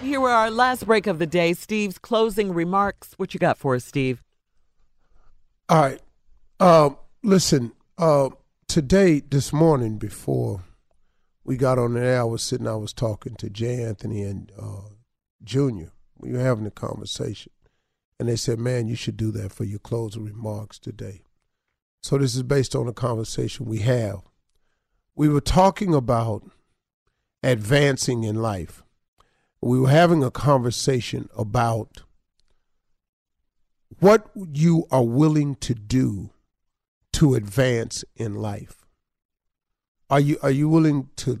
[0.00, 1.54] Here are our last break of the day.
[1.54, 3.14] Steve's closing remarks.
[3.16, 4.22] What you got for us, Steve?
[5.68, 6.00] All right.
[6.60, 6.90] Uh,
[7.22, 8.30] listen, uh,
[8.68, 10.62] today, this morning, before
[11.42, 14.52] we got on the air, I was sitting, I was talking to Jay Anthony and
[14.60, 14.90] uh,
[15.42, 15.90] Junior.
[16.18, 17.52] We were having a conversation.
[18.20, 21.22] And they said, man, you should do that for your closing remarks today.
[22.02, 24.20] So this is based on a conversation we have.
[25.16, 26.44] We were talking about
[27.42, 28.83] advancing in life.
[29.64, 32.02] We were having a conversation about
[33.98, 36.28] what you are willing to do
[37.14, 38.84] to advance in life.
[40.10, 41.40] Are you are you willing to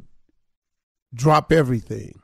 [1.12, 2.22] drop everything?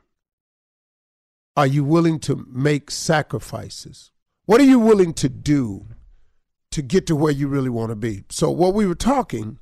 [1.55, 4.09] Are you willing to make sacrifices?
[4.45, 5.85] What are you willing to do
[6.71, 8.23] to get to where you really want to be?
[8.29, 9.59] So what we were talking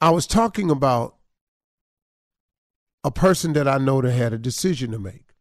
[0.00, 1.14] I was talking about
[3.02, 5.34] a person that I know that had a decision to make.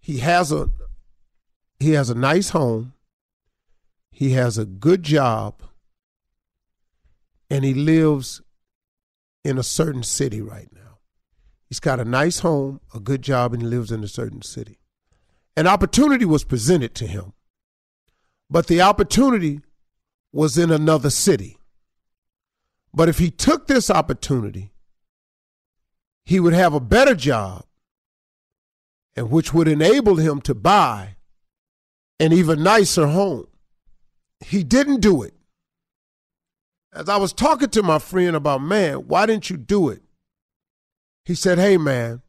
[0.00, 0.70] He has a
[1.78, 2.94] he has a nice home.
[4.10, 5.62] He has a good job
[7.50, 8.40] and he lives
[9.44, 10.98] in a certain city right now.
[11.68, 14.78] He's got a nice home, a good job, and he lives in a certain city.
[15.56, 17.32] An opportunity was presented to him,
[18.48, 19.60] but the opportunity
[20.32, 21.58] was in another city.
[22.92, 24.72] But if he took this opportunity,
[26.26, 27.64] he would have a better job,
[29.14, 31.16] and which would enable him to buy
[32.20, 33.46] an even nicer home.
[34.40, 35.34] He didn't do it.
[36.92, 40.02] As I was talking to my friend about, man, why didn't you do it?
[41.24, 42.22] He said, hey, man,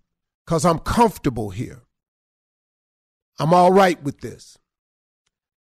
[0.45, 1.81] because I'm comfortable here.
[3.39, 4.57] I'm all right with this.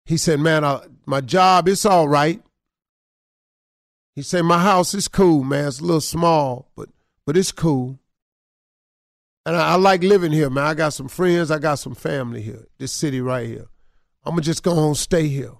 [0.05, 2.41] He said, man, I, my job, it's all right.
[4.15, 5.67] He said, my house is cool, man.
[5.67, 6.89] It's a little small, but
[7.25, 7.99] but it's cool.
[9.47, 10.65] And I, I like living here, man.
[10.65, 11.51] I got some friends.
[11.51, 13.67] I got some family here, this city right here.
[14.25, 15.53] I'm going to just go home stay here.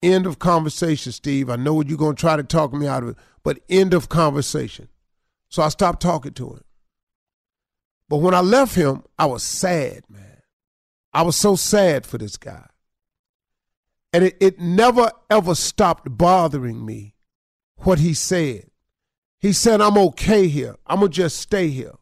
[0.00, 1.50] End of conversation, Steve.
[1.50, 3.94] I know what you're going to try to talk me out of it, but end
[3.94, 4.86] of conversation.
[5.48, 6.64] So I stopped talking to him.
[8.08, 10.42] But when I left him, I was sad, man.
[11.12, 12.68] I was so sad for this guy.
[14.12, 17.16] And it, it never, ever stopped bothering me
[17.78, 18.70] what he said.
[19.40, 20.76] He said, I'm okay here.
[20.86, 21.94] I'm going to just stay here.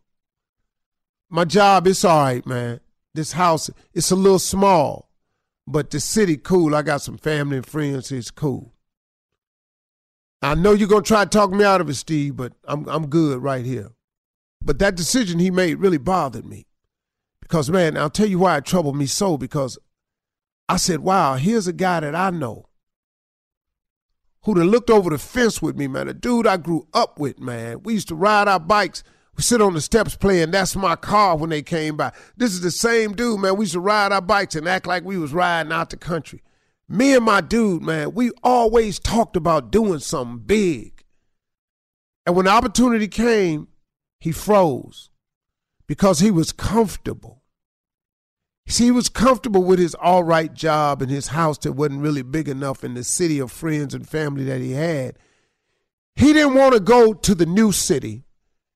[1.29, 2.81] My job, it's all right, man.
[3.15, 5.11] This house, it's a little small,
[5.67, 6.75] but the city cool.
[6.75, 8.13] I got some family and friends.
[8.13, 8.73] It's cool.
[10.43, 12.89] I know you're going to try to talk me out of it, Steve, but I'm,
[12.89, 13.91] I'm good right here.
[14.63, 16.67] But that decision he made really bothered me.
[17.41, 19.37] Because, man, I'll tell you why it troubled me so.
[19.37, 19.79] Because
[20.69, 22.67] I said, wow, here's a guy that I know
[24.47, 26.07] who done looked over the fence with me, man.
[26.07, 27.83] A dude I grew up with, man.
[27.83, 29.03] We used to ride our bikes.
[29.37, 32.13] We sit on the steps playing That's My Car when they came by.
[32.37, 33.57] This is the same dude, man.
[33.57, 36.45] We used to ride our bikes and act like we was riding out the country.
[36.89, 41.03] Me and my dude, man, we always talked about doing something big.
[42.25, 43.67] And when the opportunity came,
[44.21, 45.11] he froze
[45.89, 47.43] because he was comfortable.
[48.67, 52.49] He was comfortable with his all right job and his house that wasn't really big
[52.49, 55.17] enough in the city of friends and family that he had.
[56.17, 58.25] He didn't want to go to the new city.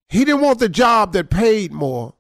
[0.09, 2.15] He didn't want the job that paid more.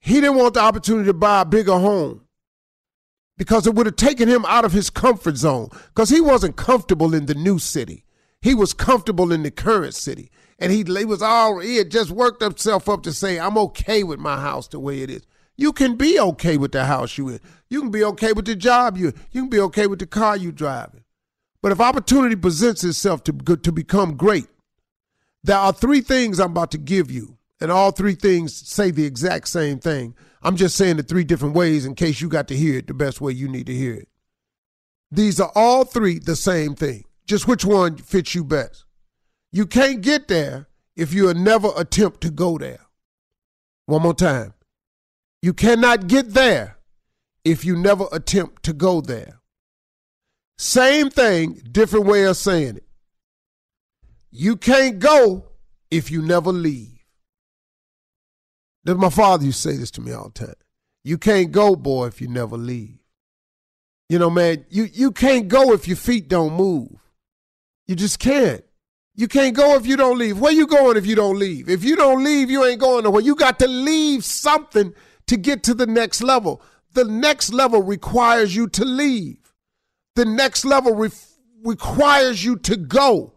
[0.00, 2.22] He didn't want the opportunity to buy a bigger home
[3.36, 7.14] because it would have taken him out of his comfort zone because he wasn't comfortable
[7.14, 8.04] in the new city.
[8.42, 10.30] He was comfortable in the current city.
[10.58, 14.02] And he, he was all, he had just worked himself up to say, I'm okay
[14.02, 15.22] with my house the way it is.
[15.60, 17.40] You can be okay with the house you in.
[17.68, 20.34] You can be okay with the job you You can be okay with the car
[20.34, 21.04] you driving.
[21.60, 24.46] But if opportunity presents itself to, to become great,
[25.44, 27.36] there are three things I'm about to give you.
[27.60, 30.14] And all three things say the exact same thing.
[30.42, 32.94] I'm just saying it three different ways in case you got to hear it the
[32.94, 34.08] best way you need to hear it.
[35.12, 37.04] These are all three the same thing.
[37.26, 38.86] Just which one fits you best.
[39.52, 42.80] You can't get there if you never attempt to go there.
[43.84, 44.54] One more time.
[45.42, 46.76] You cannot get there
[47.44, 49.40] if you never attempt to go there.
[50.58, 52.84] Same thing, different way of saying it.
[54.30, 55.46] You can't go
[55.90, 57.04] if you never leave.
[58.84, 60.54] That my father used to say this to me all the time.
[61.02, 62.98] You can't go, boy, if you never leave.
[64.08, 66.90] You know, man, you, you can't go if your feet don't move.
[67.86, 68.62] You just can't.
[69.14, 70.38] You can't go if you don't leave.
[70.40, 71.68] Where you going if you don't leave?
[71.68, 73.22] If you don't leave, you ain't going nowhere.
[73.22, 74.94] You got to leave something
[75.30, 76.60] to get to the next level.
[76.94, 79.54] The next level requires you to leave.
[80.16, 81.10] The next level re-
[81.64, 83.34] requires you to go.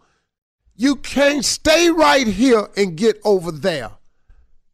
[0.76, 3.92] You can't stay right here and get over there.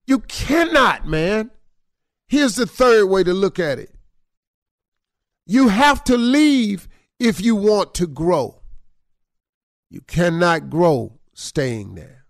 [0.08, 1.52] You cannot, man.
[2.30, 3.94] Here's the third way to look at it
[5.46, 6.88] you have to leave
[7.20, 8.62] if you want to grow.
[9.90, 12.28] You cannot grow staying there.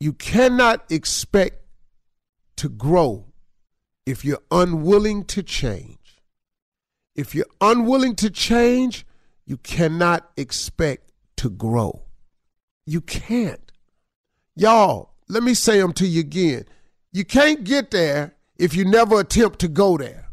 [0.00, 1.66] You cannot expect
[2.56, 3.33] to grow
[4.06, 5.98] if you're unwilling to change.
[7.14, 9.06] If you're unwilling to change,
[9.46, 12.02] you cannot expect to grow.
[12.86, 13.72] You can't.
[14.56, 16.64] Y'all, let me say them to you again.
[17.12, 20.28] You can't get there if you never attempt to go there.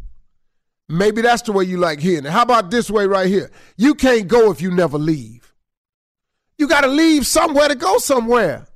[0.89, 2.31] Maybe that's the way you like hearing it.
[2.31, 3.50] How about this way right here?
[3.77, 5.53] You can't go if you never leave.
[6.57, 8.68] You got to leave somewhere to go somewhere.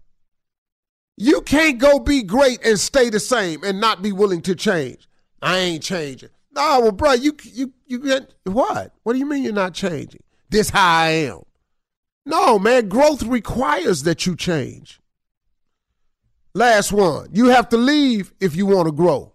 [1.17, 5.07] You can't go be great and stay the same and not be willing to change.
[5.41, 6.29] I ain't changing.
[6.53, 8.93] No, well, bro, you you you get what?
[9.03, 10.23] What do you mean you're not changing?
[10.49, 11.41] This how I am.
[12.25, 14.99] No, man, growth requires that you change.
[16.53, 17.29] Last one.
[17.33, 19.33] You have to leave if you want to grow.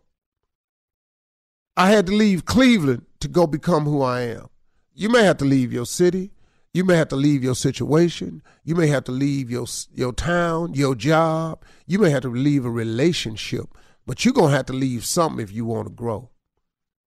[1.76, 4.48] I had to leave Cleveland to go become who I am.
[4.94, 6.30] You may have to leave your city.
[6.72, 8.42] You may have to leave your situation.
[8.64, 11.64] You may have to leave your your town, your job.
[11.86, 13.66] You may have to leave a relationship,
[14.06, 16.30] but you're gonna have to leave something if you want to grow.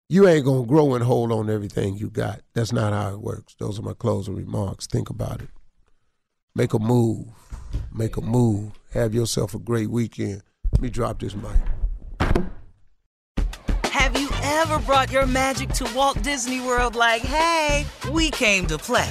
[0.08, 2.42] You ain't gonna grow and hold on everything you got.
[2.52, 3.56] That's not how it works.
[3.58, 4.86] Those are my closing remarks.
[4.86, 5.48] Think about it.
[6.54, 7.28] Make a move.
[7.90, 8.78] Make a move.
[8.92, 10.42] Have yourself a great weekend.
[10.72, 11.56] Let me drop this mic.
[13.84, 18.76] Have you ever brought your magic to Walt Disney World like, hey, we came to
[18.76, 19.10] play?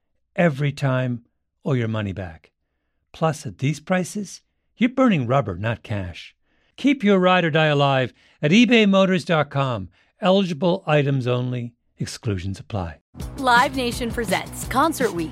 [0.35, 1.23] every time,
[1.63, 2.51] or your money back.
[3.11, 4.41] Plus, at these prices,
[4.77, 6.35] you're burning rubber, not cash.
[6.77, 9.89] Keep your ride or die alive at ebaymotors.com.
[10.21, 12.99] Eligible items only, exclusions apply.
[13.37, 15.31] Live Nation presents Concert Week.